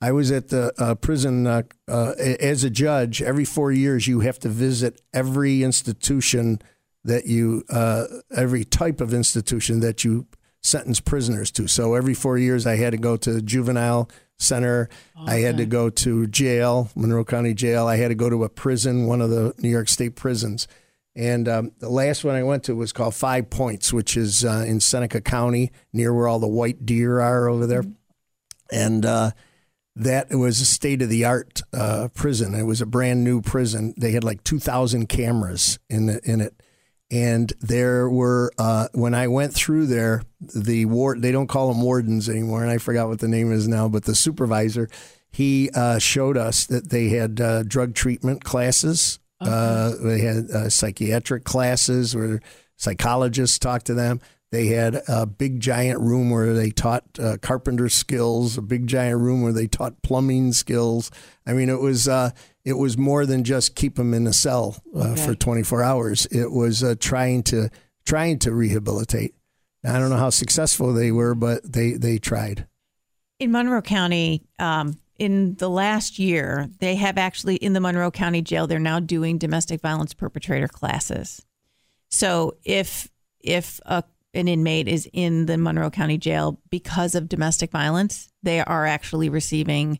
I 0.00 0.12
was 0.12 0.30
at 0.30 0.48
the 0.48 0.70
uh, 0.76 0.96
prison 0.96 1.46
uh, 1.46 1.62
uh, 1.88 2.12
as 2.18 2.62
a 2.62 2.68
judge. 2.68 3.22
Every 3.22 3.46
four 3.46 3.72
years, 3.72 4.06
you 4.06 4.20
have 4.20 4.38
to 4.40 4.50
visit 4.50 5.00
every 5.14 5.62
institution 5.62 6.60
that 7.04 7.26
you, 7.26 7.64
uh, 7.70 8.04
every 8.36 8.66
type 8.66 9.00
of 9.00 9.14
institution 9.14 9.80
that 9.80 10.04
you 10.04 10.26
sentence 10.62 11.00
prisoners 11.00 11.50
to. 11.52 11.68
So 11.68 11.94
every 11.94 12.12
four 12.12 12.36
years, 12.36 12.66
I 12.66 12.76
had 12.76 12.90
to 12.90 12.98
go 12.98 13.16
to 13.18 13.40
juvenile 13.40 14.10
center. 14.38 14.90
I 15.16 15.36
had 15.36 15.56
to 15.56 15.64
go 15.64 15.88
to 15.90 16.26
jail, 16.26 16.90
Monroe 16.94 17.24
County 17.24 17.54
Jail. 17.54 17.86
I 17.86 17.96
had 17.96 18.08
to 18.08 18.14
go 18.14 18.28
to 18.28 18.44
a 18.44 18.48
prison, 18.50 19.06
one 19.06 19.22
of 19.22 19.30
the 19.30 19.54
New 19.58 19.70
York 19.70 19.88
State 19.88 20.16
prisons. 20.16 20.68
And 21.16 21.48
um, 21.48 21.72
the 21.78 21.88
last 21.88 22.24
one 22.24 22.34
I 22.34 22.42
went 22.42 22.64
to 22.64 22.74
was 22.74 22.92
called 22.92 23.14
Five 23.14 23.50
Points, 23.50 23.92
which 23.92 24.16
is 24.16 24.44
uh, 24.44 24.64
in 24.66 24.80
Seneca 24.80 25.20
County, 25.20 25.70
near 25.92 26.12
where 26.12 26.26
all 26.26 26.40
the 26.40 26.48
white 26.48 26.84
deer 26.84 27.20
are 27.20 27.48
over 27.48 27.66
there. 27.66 27.84
And 28.72 29.06
uh, 29.06 29.30
that 29.96 30.30
was 30.30 30.60
a 30.60 30.64
state 30.64 31.02
of 31.02 31.08
the 31.08 31.24
art 31.24 31.62
uh, 31.72 32.08
prison. 32.14 32.54
It 32.54 32.64
was 32.64 32.80
a 32.80 32.86
brand 32.86 33.22
new 33.22 33.40
prison. 33.40 33.94
They 33.96 34.12
had 34.12 34.24
like 34.24 34.42
2,000 34.42 35.08
cameras 35.08 35.78
in, 35.88 36.06
the, 36.06 36.20
in 36.24 36.40
it. 36.40 36.60
And 37.10 37.52
there 37.60 38.08
were, 38.08 38.50
uh, 38.58 38.88
when 38.92 39.14
I 39.14 39.28
went 39.28 39.54
through 39.54 39.86
there, 39.86 40.22
the 40.40 40.86
ward, 40.86 41.22
they 41.22 41.30
don't 41.30 41.46
call 41.46 41.68
them 41.68 41.82
wardens 41.82 42.28
anymore, 42.28 42.62
and 42.62 42.72
I 42.72 42.78
forgot 42.78 43.08
what 43.08 43.20
the 43.20 43.28
name 43.28 43.52
is 43.52 43.68
now, 43.68 43.88
but 43.88 44.04
the 44.04 44.16
supervisor, 44.16 44.88
he 45.30 45.70
uh, 45.74 45.98
showed 45.98 46.36
us 46.36 46.66
that 46.66 46.90
they 46.90 47.10
had 47.10 47.40
uh, 47.40 47.62
drug 47.62 47.94
treatment 47.94 48.42
classes. 48.42 49.20
Uh, 49.44 49.92
they 50.02 50.20
had 50.20 50.50
uh, 50.50 50.68
psychiatric 50.70 51.44
classes 51.44 52.14
where 52.14 52.40
psychologists 52.76 53.58
talked 53.58 53.86
to 53.86 53.94
them. 53.94 54.20
They 54.50 54.66
had 54.66 55.02
a 55.08 55.26
big 55.26 55.58
giant 55.58 55.98
room 56.00 56.30
where 56.30 56.54
they 56.54 56.70
taught 56.70 57.02
uh, 57.18 57.38
carpenter 57.38 57.88
skills, 57.88 58.56
a 58.56 58.62
big 58.62 58.86
giant 58.86 59.20
room 59.20 59.42
where 59.42 59.52
they 59.52 59.66
taught 59.66 60.00
plumbing 60.02 60.52
skills. 60.52 61.10
I 61.44 61.54
mean, 61.54 61.68
it 61.68 61.80
was 61.80 62.06
uh, 62.06 62.30
it 62.64 62.74
was 62.74 62.96
more 62.96 63.26
than 63.26 63.42
just 63.42 63.74
keep 63.74 63.96
them 63.96 64.14
in 64.14 64.28
a 64.28 64.32
cell 64.32 64.76
uh, 64.94 65.16
for 65.16 65.34
24 65.34 65.82
hours. 65.82 66.26
It 66.26 66.52
was 66.52 66.84
uh, 66.84 66.94
trying 67.00 67.42
to 67.44 67.68
trying 68.06 68.38
to 68.40 68.54
rehabilitate. 68.54 69.34
I 69.84 69.98
don't 69.98 70.10
know 70.10 70.16
how 70.16 70.30
successful 70.30 70.92
they 70.92 71.10
were, 71.10 71.34
but 71.34 71.72
they 71.72 71.92
they 71.94 72.18
tried. 72.18 72.68
In 73.40 73.50
Monroe 73.50 73.82
County, 73.82 74.42
um, 74.60 74.96
in 75.18 75.54
the 75.56 75.70
last 75.70 76.18
year, 76.18 76.68
they 76.80 76.96
have 76.96 77.18
actually 77.18 77.56
in 77.56 77.72
the 77.72 77.80
Monroe 77.80 78.10
County 78.10 78.42
Jail, 78.42 78.66
they're 78.66 78.78
now 78.78 79.00
doing 79.00 79.38
domestic 79.38 79.80
violence 79.80 80.14
perpetrator 80.14 80.68
classes. 80.68 81.44
So 82.08 82.56
if 82.64 83.08
if 83.40 83.80
a, 83.84 84.02
an 84.32 84.48
inmate 84.48 84.88
is 84.88 85.08
in 85.12 85.46
the 85.46 85.58
Monroe 85.58 85.90
County 85.90 86.18
Jail 86.18 86.60
because 86.70 87.14
of 87.14 87.28
domestic 87.28 87.70
violence, 87.70 88.32
they 88.42 88.60
are 88.60 88.86
actually 88.86 89.28
receiving 89.28 89.98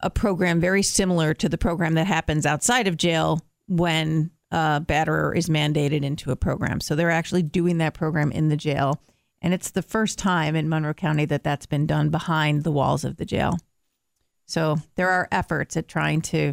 a 0.00 0.10
program 0.10 0.60
very 0.60 0.82
similar 0.82 1.34
to 1.34 1.48
the 1.48 1.58
program 1.58 1.94
that 1.94 2.06
happens 2.06 2.46
outside 2.46 2.88
of 2.88 2.96
jail 2.96 3.40
when 3.68 4.30
a 4.50 4.82
batterer 4.86 5.36
is 5.36 5.48
mandated 5.48 6.02
into 6.02 6.30
a 6.30 6.36
program. 6.36 6.80
So 6.80 6.94
they're 6.94 7.10
actually 7.10 7.42
doing 7.42 7.78
that 7.78 7.94
program 7.94 8.32
in 8.32 8.48
the 8.48 8.56
jail. 8.56 9.00
And 9.40 9.52
it's 9.54 9.70
the 9.70 9.82
first 9.82 10.18
time 10.18 10.54
in 10.54 10.68
Monroe 10.68 10.94
County 10.94 11.24
that 11.26 11.44
that's 11.44 11.66
been 11.66 11.86
done 11.86 12.10
behind 12.10 12.62
the 12.62 12.72
walls 12.72 13.04
of 13.04 13.16
the 13.16 13.24
jail. 13.24 13.58
So 14.52 14.76
there 14.96 15.08
are 15.08 15.28
efforts 15.32 15.78
at 15.78 15.88
trying 15.88 16.20
to 16.22 16.52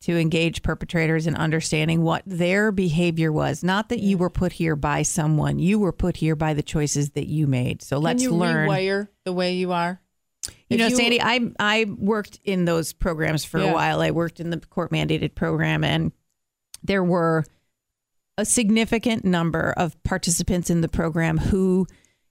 to 0.00 0.16
engage 0.16 0.62
perpetrators 0.62 1.26
in 1.26 1.34
understanding 1.34 2.02
what 2.02 2.22
their 2.24 2.70
behavior 2.70 3.32
was. 3.32 3.62
Not 3.64 3.88
that 3.88 3.98
you 3.98 4.16
were 4.16 4.30
put 4.30 4.52
here 4.52 4.76
by 4.76 5.02
someone, 5.02 5.58
you 5.58 5.78
were 5.78 5.92
put 5.92 6.16
here 6.16 6.36
by 6.36 6.54
the 6.54 6.62
choices 6.62 7.10
that 7.10 7.26
you 7.26 7.46
made. 7.48 7.82
So 7.82 7.98
let's 7.98 8.22
Can 8.22 8.32
you 8.32 8.38
learn. 8.38 8.68
rewire 8.68 9.08
the 9.24 9.32
way 9.32 9.56
you 9.56 9.72
are? 9.72 10.00
You 10.70 10.76
If 10.76 10.78
know, 10.78 10.88
Sandy, 10.88 11.20
I 11.20 11.40
I 11.58 11.84
worked 11.98 12.40
in 12.44 12.64
those 12.64 12.92
programs 12.94 13.44
for 13.44 13.58
Yeah. 13.58 13.72
a 13.72 13.74
while. 13.74 14.00
I 14.00 14.10
worked 14.12 14.40
in 14.40 14.48
the 14.48 14.58
court 14.60 14.90
mandated 14.90 15.34
program, 15.34 15.84
and 15.84 16.12
there 16.82 17.04
were 17.04 17.44
a 18.38 18.46
significant 18.46 19.24
number 19.24 19.74
of 19.76 20.02
participants 20.02 20.70
in 20.70 20.80
the 20.80 20.88
program 20.88 21.36
who 21.36 21.86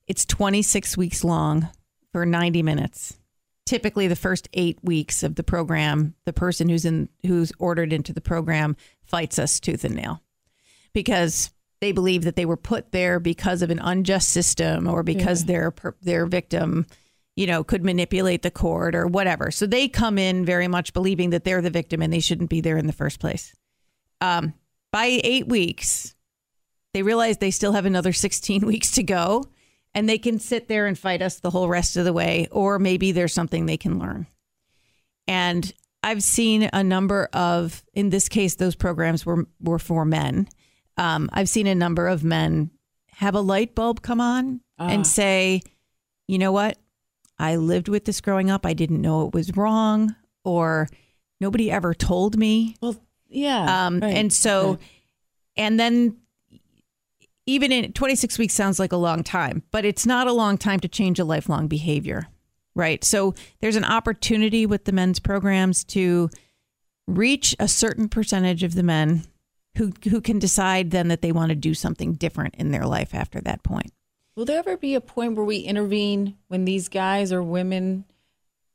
it's 0.07 0.25
26 0.25 0.97
weeks 0.97 1.23
long 1.23 1.67
for 2.13 2.25
90 2.25 2.63
minutes. 2.63 3.19
Typically, 3.67 4.07
the 4.07 4.15
first 4.15 4.47
eight 4.53 4.79
weeks 4.81 5.23
of 5.23 5.35
the 5.35 5.43
program, 5.43 6.15
the 6.23 6.31
person 6.31 6.69
who's 6.69 6.85
in 6.85 7.09
who's 7.25 7.51
ordered 7.59 7.91
into 7.91 8.13
the 8.13 8.21
program 8.21 8.77
fights 9.03 9.37
us 9.37 9.59
tooth 9.59 9.83
and 9.83 9.93
nail 9.93 10.23
because 10.93 11.51
they 11.81 11.91
believe 11.91 12.23
that 12.23 12.37
they 12.37 12.45
were 12.45 12.55
put 12.55 12.93
there 12.93 13.19
because 13.19 13.61
of 13.61 13.69
an 13.69 13.79
unjust 13.79 14.29
system 14.29 14.87
or 14.87 15.03
because 15.03 15.43
their 15.43 15.73
their 16.01 16.25
victim 16.25 16.85
you 17.35 17.45
know 17.45 17.61
could 17.61 17.83
manipulate 17.83 18.41
the 18.41 18.49
court 18.49 18.95
or 18.95 19.05
whatever. 19.05 19.51
So 19.51 19.67
they 19.67 19.89
come 19.89 20.17
in 20.17 20.45
very 20.45 20.69
much 20.69 20.93
believing 20.93 21.31
that 21.31 21.43
they're 21.43 21.61
the 21.61 21.69
victim 21.69 22.01
and 22.01 22.13
they 22.13 22.21
shouldn't 22.21 22.49
be 22.49 22.61
there 22.61 22.77
in 22.77 22.87
the 22.87 22.93
first 22.93 23.19
place. 23.19 23.53
Um, 24.21 24.53
by 24.93 25.19
eight 25.25 25.49
weeks 25.49 26.15
they 26.93 27.03
realize 27.03 27.39
they 27.39 27.51
still 27.51 27.73
have 27.73 27.85
another 27.85 28.13
16 28.13 28.65
weeks 28.65 28.91
to 28.91 29.03
go 29.03 29.43
and 29.97 30.07
they 30.07 30.17
can 30.19 30.39
sit 30.39 30.67
there 30.67 30.85
and 30.85 30.97
fight 30.97 31.21
us 31.21 31.39
the 31.39 31.49
whole 31.49 31.67
rest 31.67 31.97
of 31.97 32.05
the 32.05 32.13
way 32.13 32.47
or 32.51 32.77
maybe 32.79 33.11
there's 33.11 33.33
something 33.33 33.65
they 33.65 33.77
can 33.77 33.97
learn 33.99 34.27
and 35.27 35.73
I've 36.03 36.23
seen 36.23 36.69
a 36.71 36.83
number 36.83 37.27
of, 37.33 37.83
in 37.93 38.11
this 38.11 38.29
case, 38.29 38.55
those 38.55 38.75
programs 38.75 39.25
were 39.25 39.45
were 39.59 39.79
for 39.79 40.05
men. 40.05 40.47
Um, 40.95 41.29
I've 41.33 41.49
seen 41.49 41.67
a 41.67 41.75
number 41.75 42.07
of 42.07 42.23
men 42.23 42.69
have 43.11 43.35
a 43.35 43.41
light 43.41 43.75
bulb 43.75 44.01
come 44.03 44.21
on 44.21 44.61
and 44.79 45.05
say, 45.05 45.61
you 46.27 46.37
know 46.37 46.51
what? 46.51 46.77
I 47.39 47.55
lived 47.57 47.89
with 47.89 48.05
this 48.05 48.21
growing 48.21 48.49
up. 48.49 48.65
I 48.65 48.73
didn't 48.73 49.01
know 49.01 49.27
it 49.27 49.33
was 49.33 49.57
wrong, 49.57 50.15
or 50.45 50.87
nobody 51.41 51.69
ever 51.71 51.93
told 51.93 52.37
me. 52.37 52.75
well, 52.81 52.95
yeah, 53.27 53.87
Um, 53.87 53.99
right. 53.99 54.15
And 54.15 54.31
so, 54.31 54.77
and 55.57 55.77
then 55.79 56.15
even 57.47 57.71
in 57.71 57.93
26 57.93 58.37
weeks 58.37 58.53
sounds 58.53 58.77
like 58.77 58.91
a 58.91 58.97
long 58.97 59.23
time, 59.23 59.63
but 59.71 59.85
it's 59.85 60.05
not 60.05 60.27
a 60.27 60.33
long 60.33 60.57
time 60.57 60.79
to 60.81 60.87
change 60.87 61.17
a 61.17 61.25
lifelong 61.25 61.67
behavior, 61.67 62.27
right? 62.75 63.03
So 63.03 63.33
there's 63.61 63.77
an 63.77 63.85
opportunity 63.85 64.65
with 64.65 64.83
the 64.83 64.91
men's 64.91 65.19
programs 65.19 65.83
to 65.85 66.29
reach 67.07 67.55
a 67.57 67.69
certain 67.69 68.09
percentage 68.09 68.63
of 68.63 68.75
the 68.75 68.83
men 68.83 69.23
who 69.77 69.93
who 70.09 70.19
can 70.19 70.39
decide 70.39 70.91
then 70.91 71.07
that 71.07 71.21
they 71.21 71.31
want 71.31 71.49
to 71.49 71.55
do 71.55 71.73
something 71.73 72.13
different 72.13 72.55
in 72.55 72.71
their 72.71 72.85
life 72.85 73.15
after 73.15 73.39
that 73.41 73.63
point. 73.63 73.93
Will 74.35 74.45
there 74.45 74.59
ever 74.59 74.75
be 74.75 74.93
a 74.93 75.01
point 75.01 75.35
where 75.35 75.45
we 75.45 75.59
intervene 75.59 76.35
when 76.47 76.65
these 76.65 76.89
guys 76.89 77.31
or 77.31 77.41
women 77.41 78.05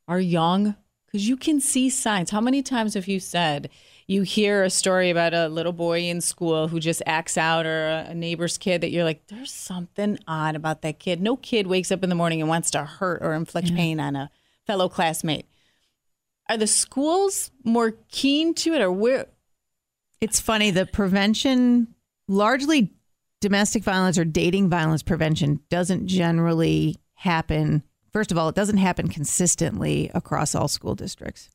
are 0.09 0.21
young? 0.21 0.76
Because 1.07 1.29
you 1.29 1.37
can 1.37 1.61
see 1.61 1.91
signs. 1.91 2.31
How 2.31 2.41
many 2.41 2.62
times 2.62 2.95
have 2.95 3.07
you 3.07 3.21
said 3.21 3.69
you 4.06 4.23
hear 4.23 4.62
a 4.64 4.71
story 4.71 5.11
about 5.11 5.35
a 5.35 5.49
little 5.49 5.73
boy 5.73 6.00
in 6.00 6.21
school 6.21 6.68
who 6.68 6.80
just 6.80 7.02
acts 7.06 7.38
out 7.38 7.66
or 7.66 7.88
a 7.88 8.14
neighbor's 8.14 8.59
kid 8.59 8.80
that 8.80 8.90
you're 8.90 9.04
like, 9.04 9.26
there's 9.28 9.52
something 9.52 10.18
odd 10.26 10.56
about 10.56 10.82
that 10.82 10.99
kid? 10.99 11.21
No 11.21 11.37
kid 11.37 11.66
wakes 11.66 11.92
up 11.92 12.02
in 12.02 12.09
the 12.09 12.14
morning 12.14 12.40
and 12.40 12.49
wants 12.49 12.71
to 12.73 12.85
hurt 12.85 13.23
or 13.23 13.35
inflict 13.35 13.75
pain 13.75 14.00
on 14.00 14.16
a 14.16 14.30
fellow 14.66 14.88
classmate. 14.88 15.47
Are 16.49 16.56
the 16.56 16.66
schools 16.66 17.50
more 17.64 17.94
keen 18.11 18.54
to 18.54 18.75
it 18.75 18.82
or 18.82 18.92
where? 18.92 19.26
It's 20.21 20.40
funny, 20.40 20.71
the 20.71 20.87
prevention, 20.87 21.94
largely 22.28 22.92
domestic 23.40 23.82
violence 23.82 24.18
or 24.18 24.25
dating 24.25 24.68
violence 24.68 25.02
prevention, 25.02 25.61
doesn't 25.68 26.06
generally 26.06 26.97
happen. 27.14 27.82
First 28.12 28.30
of 28.30 28.38
all, 28.38 28.49
it 28.49 28.54
doesn't 28.54 28.76
happen 28.76 29.09
consistently 29.09 30.11
across 30.14 30.54
all 30.54 30.68
school 30.68 30.94
districts. 30.94 31.49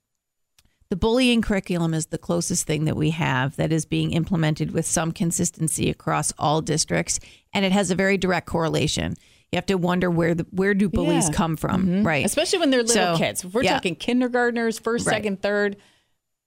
The 0.89 0.95
bullying 0.95 1.41
curriculum 1.41 1.93
is 1.93 2.07
the 2.07 2.17
closest 2.17 2.65
thing 2.65 2.85
that 2.85 2.95
we 2.95 3.09
have 3.09 3.55
that 3.57 3.73
is 3.73 3.85
being 3.85 4.11
implemented 4.13 4.71
with 4.71 4.85
some 4.85 5.11
consistency 5.11 5.89
across 5.89 6.31
all 6.39 6.61
districts, 6.61 7.19
and 7.53 7.65
it 7.65 7.73
has 7.73 7.91
a 7.91 7.95
very 7.95 8.17
direct 8.17 8.47
correlation. 8.47 9.15
You 9.51 9.57
have 9.57 9.65
to 9.67 9.75
wonder 9.75 10.09
where 10.09 10.33
the 10.33 10.45
where 10.51 10.73
do 10.73 10.87
bullies 10.89 11.27
Yeah. 11.29 11.35
come 11.35 11.57
from, 11.57 12.03
right? 12.03 12.25
Especially 12.25 12.59
when 12.59 12.69
they're 12.69 12.83
little 12.83 13.15
So, 13.15 13.17
kids. 13.17 13.43
If 13.43 13.53
we're 13.53 13.63
yeah. 13.63 13.73
talking 13.73 13.95
kindergartners, 13.95 14.79
first, 14.79 15.05
Right. 15.07 15.13
second, 15.15 15.41
third, 15.41 15.77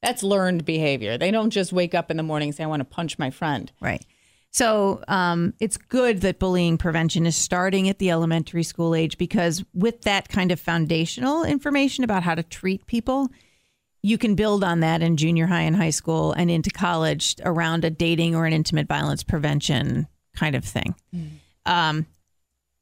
that's 0.02 0.22
learned 0.22 0.64
behavior. 0.64 1.18
They 1.18 1.30
don't 1.30 1.50
just 1.50 1.72
wake 1.72 1.94
up 1.94 2.10
in 2.10 2.16
the 2.16 2.22
morning 2.22 2.48
and 2.48 2.56
say, 2.56 2.64
I 2.64 2.66
want 2.66 2.80
to 2.80 2.84
punch 2.84 3.18
my 3.18 3.30
friend. 3.30 3.70
Right. 3.80 4.04
So 4.52 5.02
um, 5.06 5.54
it's 5.60 5.76
good 5.76 6.22
that 6.22 6.38
bullying 6.38 6.76
prevention 6.76 7.24
is 7.26 7.36
starting 7.36 7.88
at 7.88 7.98
the 7.98 8.10
elementary 8.10 8.62
school 8.64 8.94
age 8.94 9.16
because 9.16 9.62
with 9.74 10.02
that 10.02 10.28
kind 10.28 10.50
of 10.50 10.58
foundational 10.58 11.44
information 11.44 12.02
about 12.04 12.22
how 12.22 12.34
to 12.34 12.42
treat 12.42 12.86
people, 12.86 13.28
you 14.02 14.18
can 14.18 14.34
build 14.34 14.64
on 14.64 14.80
that 14.80 15.02
in 15.02 15.16
junior 15.16 15.46
high 15.46 15.62
and 15.62 15.76
high 15.76 15.90
school 15.90 16.32
and 16.32 16.50
into 16.50 16.70
college 16.70 17.36
around 17.44 17.84
a 17.84 17.90
dating 17.90 18.34
or 18.34 18.46
an 18.46 18.52
intimate 18.52 18.88
violence 18.88 19.22
prevention 19.22 20.06
kind 20.34 20.54
of 20.54 20.64
thing. 20.64 20.94
Um, 21.66 22.06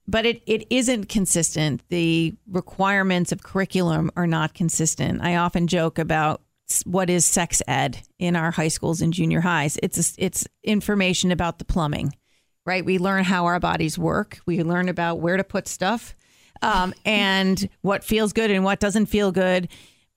but 0.06 0.24
it, 0.24 0.42
it 0.46 0.66
isn't 0.70 1.08
consistent. 1.08 1.82
The 1.88 2.34
requirements 2.50 3.32
of 3.32 3.42
curriculum 3.42 4.10
are 4.16 4.26
not 4.26 4.54
consistent. 4.54 5.20
I 5.22 5.36
often 5.36 5.66
joke 5.66 5.98
about 5.98 6.40
what 6.84 7.10
is 7.10 7.24
sex 7.24 7.62
ed 7.66 7.98
in 8.18 8.36
our 8.36 8.50
high 8.50 8.68
schools 8.68 9.00
and 9.00 9.12
junior 9.12 9.40
highs. 9.40 9.78
It's 9.82 10.14
it's 10.18 10.46
information 10.62 11.30
about 11.30 11.58
the 11.58 11.64
plumbing, 11.64 12.14
right? 12.64 12.84
We 12.84 12.98
learn 12.98 13.24
how 13.24 13.46
our 13.46 13.58
bodies 13.58 13.98
work. 13.98 14.38
We 14.46 14.62
learn 14.62 14.88
about 14.88 15.20
where 15.20 15.36
to 15.36 15.44
put 15.44 15.66
stuff, 15.66 16.14
um, 16.62 16.94
and 17.04 17.68
what 17.80 18.04
feels 18.04 18.32
good 18.32 18.50
and 18.50 18.64
what 18.64 18.80
doesn't 18.80 19.06
feel 19.06 19.32
good. 19.32 19.68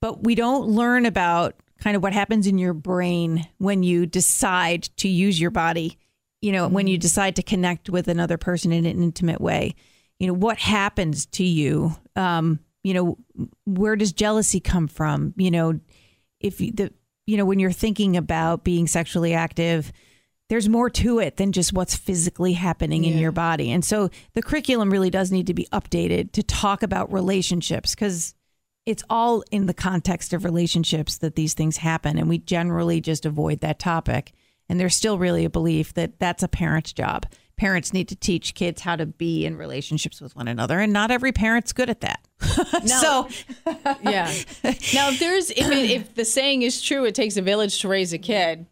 But 0.01 0.23
we 0.23 0.35
don't 0.35 0.67
learn 0.67 1.05
about 1.05 1.55
kind 1.79 1.95
of 1.95 2.03
what 2.03 2.13
happens 2.13 2.47
in 2.47 2.57
your 2.57 2.73
brain 2.73 3.47
when 3.57 3.83
you 3.83 4.05
decide 4.05 4.83
to 4.97 5.07
use 5.07 5.39
your 5.39 5.51
body 5.51 5.97
you 6.41 6.51
know, 6.51 6.67
when 6.67 6.87
you 6.87 6.97
decide 6.97 7.35
to 7.35 7.43
connect 7.43 7.89
with 7.89 8.07
another 8.07 8.37
person 8.37 8.71
in 8.71 8.85
an 8.85 9.01
intimate 9.01 9.39
way, 9.39 9.75
you 10.19 10.27
know, 10.27 10.33
what 10.33 10.57
happens 10.57 11.27
to 11.27 11.43
you? 11.43 11.95
Um, 12.15 12.59
you 12.83 12.95
know, 12.95 13.17
where 13.65 13.95
does 13.95 14.11
jealousy 14.11 14.59
come 14.59 14.87
from? 14.87 15.33
You 15.37 15.51
know, 15.51 15.79
if 16.39 16.59
you, 16.59 16.71
the, 16.71 16.91
you 17.27 17.37
know, 17.37 17.45
when 17.45 17.59
you're 17.59 17.71
thinking 17.71 18.17
about 18.17 18.63
being 18.63 18.87
sexually 18.87 19.35
active, 19.35 19.91
there's 20.49 20.67
more 20.67 20.89
to 20.89 21.19
it 21.19 21.37
than 21.37 21.51
just 21.51 21.73
what's 21.73 21.95
physically 21.95 22.53
happening 22.53 23.05
in 23.05 23.17
your 23.17 23.31
body. 23.31 23.71
And 23.71 23.85
so 23.85 24.09
the 24.33 24.41
curriculum 24.41 24.89
really 24.89 25.09
does 25.09 25.31
need 25.31 25.47
to 25.47 25.53
be 25.53 25.67
updated 25.71 26.33
to 26.33 26.43
talk 26.43 26.83
about 26.83 27.13
relationships 27.13 27.95
because 27.95 28.33
it's 28.85 29.03
all 29.09 29.43
in 29.51 29.67
the 29.67 29.73
context 29.73 30.33
of 30.33 30.43
relationships 30.43 31.17
that 31.19 31.35
these 31.35 31.53
things 31.53 31.77
happen. 31.77 32.17
And 32.17 32.27
we 32.27 32.39
generally 32.39 32.99
just 32.99 33.25
avoid 33.25 33.59
that 33.61 33.79
topic. 33.79 34.33
And 34.67 34.79
there's 34.79 34.95
still 34.95 35.17
really 35.17 35.45
a 35.45 35.49
belief 35.49 35.93
that 35.95 36.17
that's 36.19 36.43
a 36.43 36.47
parent's 36.47 36.93
job. 36.93 37.25
Parents 37.57 37.93
need 37.93 38.07
to 38.07 38.15
teach 38.15 38.55
kids 38.55 38.81
how 38.81 38.95
to 38.95 39.05
be 39.05 39.45
in 39.45 39.55
relationships 39.55 40.19
with 40.19 40.35
one 40.35 40.47
another, 40.47 40.79
and 40.79 40.91
not 40.91 41.11
every 41.11 41.31
parent's 41.31 41.73
good 41.73 41.89
at 41.91 42.01
that. 42.01 42.25
so, 42.87 43.27
Yeah. 44.01 44.31
now, 44.95 45.09
if 45.09 45.19
there's 45.19 45.51
if 45.51 45.69
it, 45.69 45.91
if 45.91 46.15
the 46.15 46.25
saying 46.25 46.63
is 46.63 46.81
true, 46.81 47.05
it 47.05 47.13
takes 47.13 47.37
a 47.37 47.41
village 47.43 47.79
to 47.81 47.87
raise 47.87 48.13
a 48.13 48.17
kid. 48.17 48.65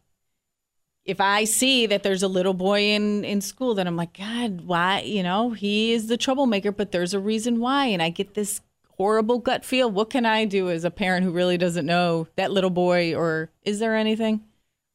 If 1.05 1.21
I 1.21 1.43
see 1.43 1.85
that 1.87 2.01
there's 2.01 2.23
a 2.23 2.27
little 2.27 2.55
boy 2.55 2.81
in 2.81 3.23
in 3.25 3.41
school, 3.41 3.75
then 3.75 3.85
I'm 3.85 3.95
like, 3.95 4.17
God, 4.17 4.61
why? 4.61 5.01
You 5.01 5.21
know, 5.21 5.51
he 5.51 5.91
is 5.91 6.07
the 6.07 6.17
troublemaker, 6.17 6.71
but 6.71 6.91
there's 6.91 7.13
a 7.13 7.19
reason 7.19 7.59
why, 7.59 7.87
and 7.87 8.01
I 8.01 8.09
get 8.09 8.33
this 8.33 8.61
horrible 8.99 9.39
gut 9.39 9.65
feel. 9.65 9.89
What 9.89 10.09
can 10.09 10.25
I 10.25 10.45
do 10.45 10.69
as 10.69 10.83
a 10.83 10.91
parent 10.91 11.23
who 11.23 11.31
really 11.31 11.57
doesn't 11.57 11.85
know 11.85 12.27
that 12.35 12.51
little 12.51 12.69
boy, 12.69 13.15
or 13.15 13.49
is 13.63 13.79
there 13.79 13.95
anything? 13.95 14.43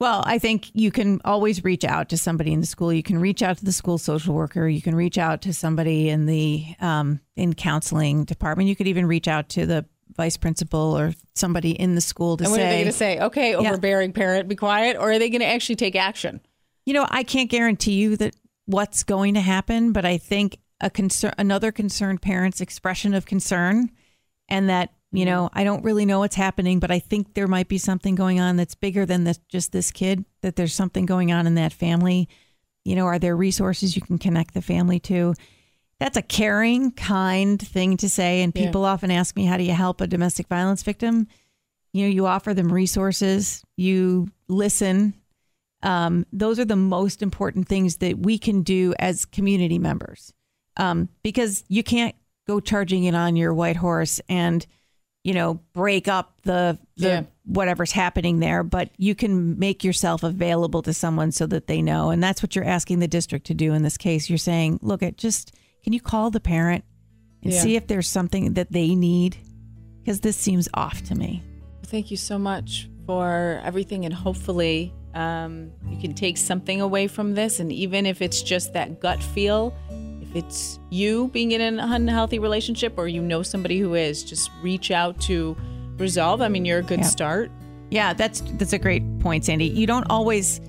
Well, 0.01 0.23
I 0.27 0.39
think 0.39 0.71
you 0.75 0.91
can 0.91 1.21
always 1.25 1.65
reach 1.65 1.85
out 1.85 2.09
to 2.11 2.19
somebody 2.19 2.53
in 2.53 2.61
the 2.61 2.67
school. 2.67 2.93
You 2.93 3.03
can 3.03 3.19
reach 3.19 3.43
out 3.43 3.59
to 3.59 3.65
the 3.65 3.73
school 3.73 3.97
social 3.97 4.35
worker. 4.35 4.69
You 4.69 4.83
can 4.83 4.95
reach 4.95 5.19
out 5.19 5.41
to 5.43 5.55
somebody 5.55 6.09
in 6.09 6.27
the 6.27 6.67
um, 6.81 7.21
in 7.37 7.55
counseling 7.55 8.25
department. 8.25 8.69
You 8.69 8.77
could 8.77 8.89
even 8.89 9.07
reach 9.07 9.29
out 9.29 9.49
to 9.51 9.67
the 9.67 9.87
vice 10.17 10.37
principal 10.37 10.97
or 10.97 11.15
somebody 11.35 11.71
in 11.71 11.95
the 11.95 12.01
school 12.01 12.37
to 12.37 12.45
And 12.45 12.51
what 12.51 12.61
are 12.61 12.65
they 12.65 12.77
going 12.77 12.87
to 12.87 12.93
say? 12.93 13.19
Okay, 13.19 13.55
overbearing 13.55 14.13
parent, 14.13 14.49
be 14.49 14.57
quiet, 14.57 14.97
or 14.97 15.13
are 15.13 15.19
they 15.19 15.31
going 15.31 15.41
to 15.41 15.47
actually 15.47 15.77
take 15.77 15.97
action? 15.97 16.41
you 16.87 16.93
know, 16.93 17.07
I 17.09 17.23
can't 17.23 17.51
guarantee 17.51 17.95
you 17.95 18.17
that 18.17 18.37
what's 18.67 19.03
going 19.03 19.35
to 19.35 19.41
happen, 19.41 19.93
but 19.93 20.05
I 20.05 20.19
think 20.19 20.59
a 20.85 20.91
concern, 20.91 21.33
another 21.39 21.73
concerned 21.73 22.23
parent's 22.23 22.61
expression 22.61 23.15
of 23.15 23.27
concern, 23.27 23.91
and 24.49 24.69
that 24.69 24.91
you 25.11 25.25
know, 25.25 25.49
I 25.53 25.63
don't 25.63 25.85
really 25.85 26.05
know 26.07 26.19
what's 26.19 26.35
happening, 26.35 26.81
but 26.81 26.91
I 26.91 26.99
think 26.99 27.35
there 27.35 27.47
might 27.47 27.69
be 27.69 27.79
something 27.79 28.17
going 28.17 28.41
on 28.41 28.57
that's 28.57 28.75
bigger 28.75 29.07
than 29.07 29.23
this, 29.23 29.39
just 29.49 29.71
this 29.71 29.93
kid. 29.93 30.25
That 30.43 30.57
there's 30.57 30.75
something 30.75 31.07
going 31.07 31.31
on 31.31 31.47
in 31.47 31.55
that 31.55 31.73
family. 31.73 32.29
You 32.85 32.97
know, 32.97 33.07
are 33.07 33.21
there 33.21 33.37
resources 33.37 33.95
you 33.95 34.03
can 34.03 34.19
connect 34.19 34.55
the 34.55 34.61
family 34.61 34.99
to? 35.01 35.35
That's 36.01 36.17
a 36.17 36.23
caring, 36.23 36.91
kind 36.91 37.63
thing 37.63 37.97
to 37.99 38.09
say, 38.09 38.43
and 38.43 38.53
Yeah. 38.55 38.67
people 38.67 38.85
often 38.85 39.13
ask 39.13 39.37
me, 39.37 39.45
"How 39.45 39.57
do 39.57 39.63
you 39.63 39.73
help 39.73 40.01
a 40.01 40.09
domestic 40.09 40.49
violence 40.49 40.83
victim?" 40.83 41.29
You 41.93 42.03
know, 42.03 42.11
you 42.11 42.27
offer 42.27 42.53
them 42.53 42.73
resources, 42.73 43.63
you 43.77 44.33
listen. 44.49 45.15
Um, 45.85 46.27
those 46.33 46.59
are 46.59 46.65
the 46.65 46.75
most 46.75 47.23
important 47.23 47.69
things 47.69 47.99
that 47.99 48.19
we 48.19 48.37
can 48.37 48.63
do 48.63 48.95
as 48.99 49.25
community 49.25 49.79
members 49.79 50.33
um, 50.77 51.09
because 51.23 51.65
you 51.69 51.83
can't 51.83 52.15
go 52.47 52.61
charging 52.61 53.05
in 53.05 53.15
on 53.15 53.37
your 53.37 53.55
white 53.55 53.77
horse 53.77 54.21
and 54.29 54.67
you 55.23 55.33
know 55.33 55.55
break 55.73 56.09
up 56.09 56.35
the, 56.43 56.79
the 56.97 57.09
Yeah. 57.09 57.23
whatever's 57.47 57.93
happening 57.93 58.41
there 58.41 58.63
but 58.63 58.91
you 58.99 59.15
can 59.15 59.59
make 59.59 59.83
yourself 59.85 60.23
available 60.23 60.83
to 60.83 60.93
someone 60.93 61.33
so 61.33 61.47
that 61.47 61.67
they 61.67 61.81
know 61.81 62.11
and 62.11 62.23
that's 62.23 62.43
what 62.43 62.55
you're 62.55 62.65
asking 62.67 62.99
the 62.99 63.09
district 63.09 63.47
to 63.47 63.55
do 63.55 63.73
in 63.73 63.83
this 63.83 63.97
case 63.97 64.29
you're 64.29 64.37
saying 64.37 64.79
look 64.83 65.03
at 65.03 65.17
just 65.17 65.53
can 65.83 65.93
you 65.95 66.01
call 66.01 66.31
the 66.31 66.41
parent 66.41 66.85
and 67.43 67.53
Yeah. 67.53 67.61
see 67.61 67.77
if 67.77 67.87
there's 67.87 68.09
something 68.09 68.53
that 68.55 68.71
they 68.73 68.95
need 68.95 69.39
because 70.03 70.21
this 70.21 70.37
seems 70.37 70.69
off 70.75 71.03
to 71.05 71.15
me 71.15 71.43
Thank 71.87 72.11
you 72.11 72.17
so 72.17 72.39
much 72.39 72.89
for 73.07 73.61
everything, 73.63 74.05
and 74.07 74.13
hopefully, 74.13 74.93
um, 75.15 75.71
you 75.89 75.99
can 76.01 76.15
take 76.15 76.39
something 76.39 76.81
away 76.81 77.07
from 77.07 77.35
this. 77.35 77.61
And 77.61 77.71
even 77.71 78.07
if 78.07 78.23
it's 78.23 78.43
just 78.43 78.73
that 78.73 79.01
gut 79.01 79.23
feel, 79.23 79.75
it's 80.35 80.79
you 80.91 81.29
being 81.29 81.53
in 81.53 81.61
an 81.61 81.79
unhealthy 81.79 82.39
relationship 82.39 82.95
or 82.97 83.09
you 83.09 83.23
know 83.23 83.43
somebody 83.43 83.79
who 83.79 83.95
is, 83.95 84.23
just 84.25 84.51
reach 84.63 84.91
out 84.91 85.21
to 85.23 85.57
Resolve. 85.97 86.41
I 86.41 86.49
mean, 86.49 86.65
you're 86.65 86.81
a 86.81 86.83
good 86.83 87.01
Yeah. 87.01 87.07
start. 87.07 87.51
Yeah, 87.91 88.13
that's 88.15 88.41
that's 88.59 88.73
a 88.73 88.79
great 88.79 89.03
point, 89.21 89.45
Sandy. 89.45 89.67
You 89.67 89.87
don't 89.87 90.05
always 90.11 90.61